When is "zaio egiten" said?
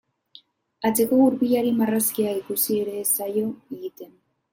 3.19-4.11